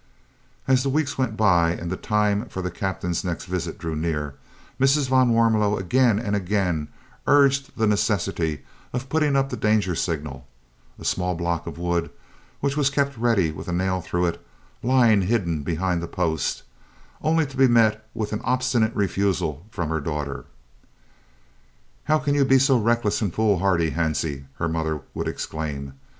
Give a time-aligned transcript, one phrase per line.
[0.67, 4.33] As the weeks went by and the time for the Captain's next visit drew near,
[4.79, 5.09] Mrs.
[5.09, 6.87] van Warmelo again and again
[7.27, 10.47] urged the necessity of putting up the danger signal
[10.97, 12.09] (a small block of wood,
[12.61, 14.43] which was kept ready with a nail through it,
[14.81, 16.63] lying hidden behind the post),
[17.21, 20.45] only to be met with an obstinate refusal from her daughter.
[22.05, 25.93] "How can you be so reckless and foolhardy, Hansie?" her mother would exclaim.